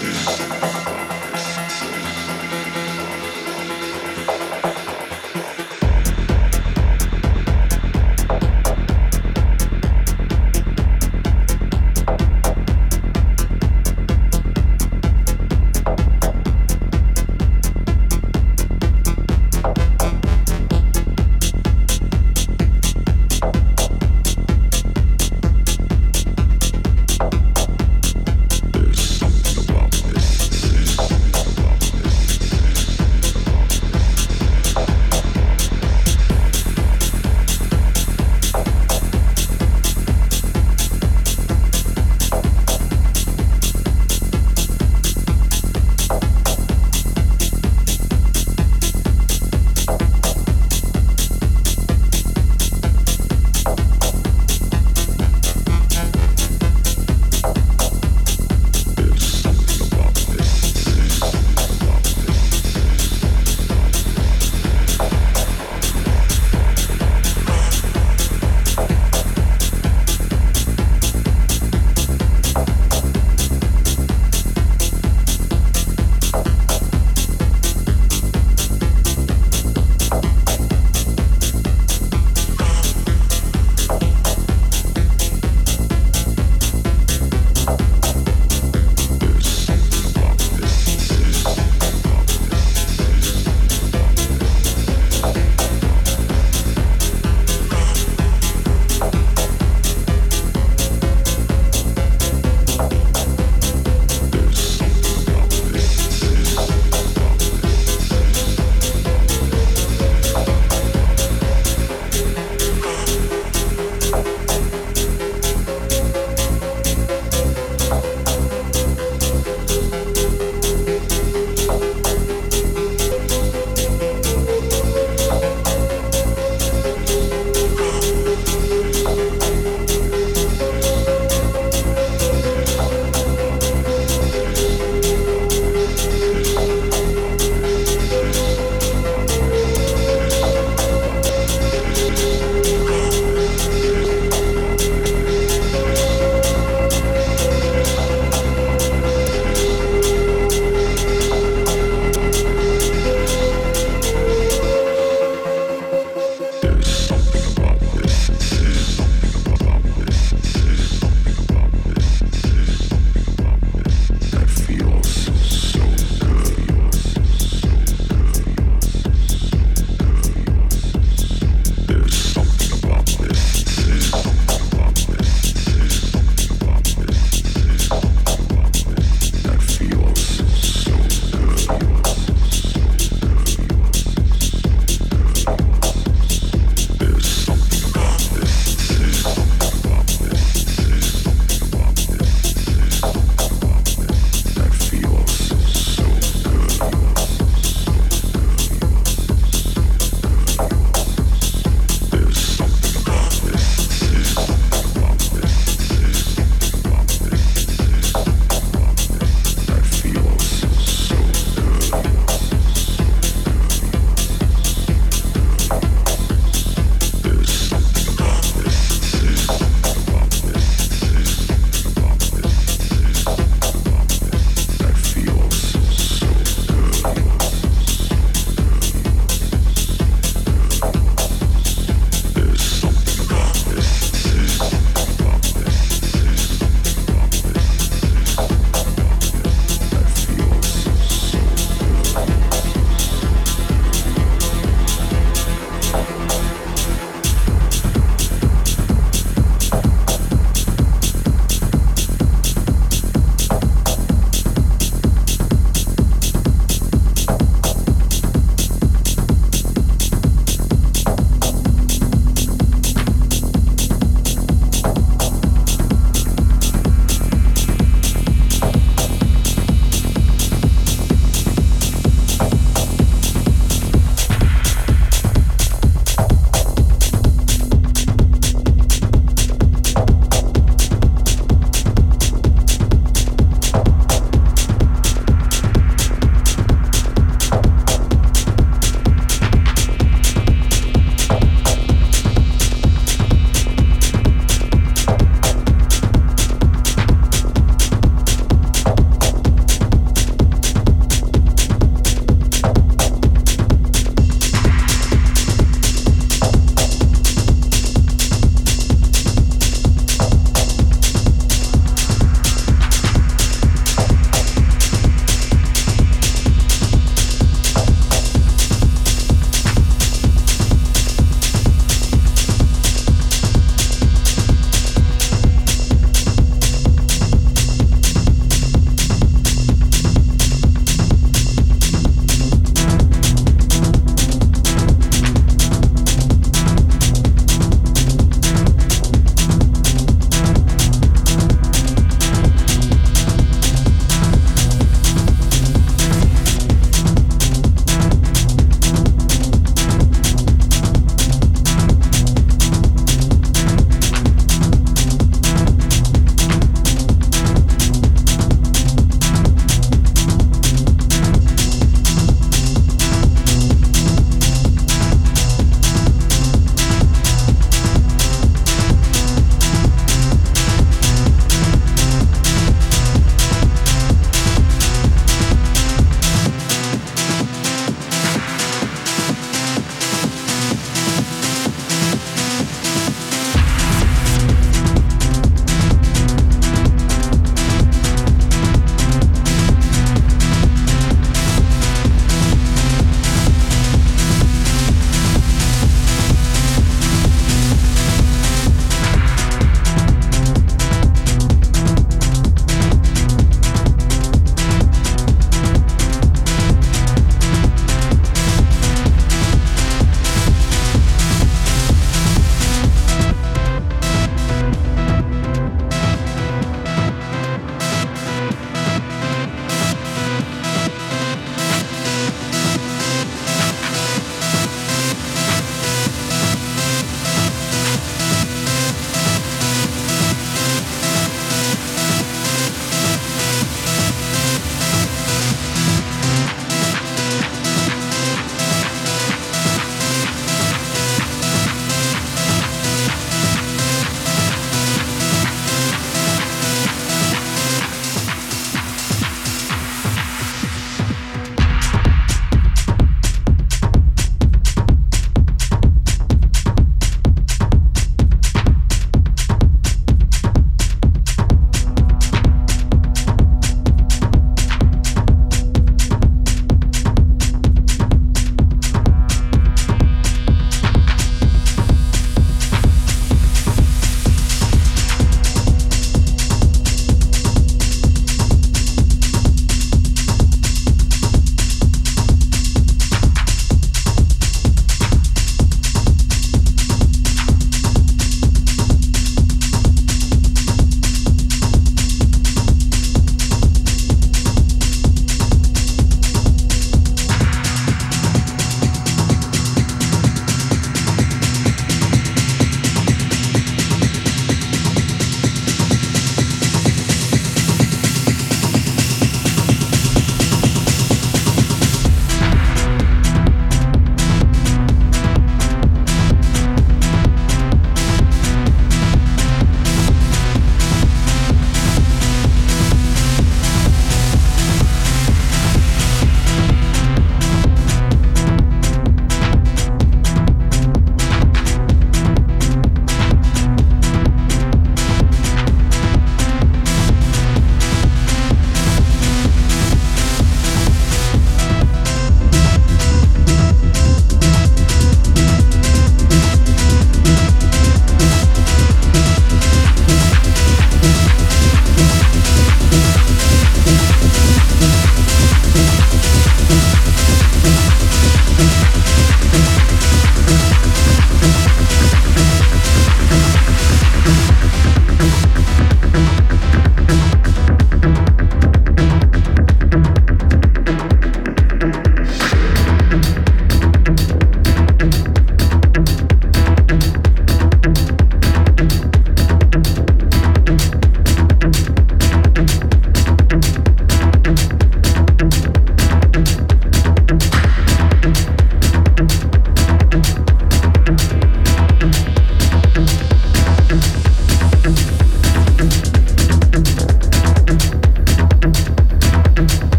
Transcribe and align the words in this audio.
Peace. 0.00 0.71